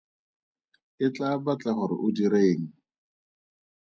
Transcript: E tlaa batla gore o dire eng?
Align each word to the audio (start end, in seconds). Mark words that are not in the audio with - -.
E 1.05 1.07
tlaa 1.13 1.37
batla 1.45 1.71
gore 1.77 1.95
o 2.05 2.07
dire 2.15 2.41
eng? 2.51 2.65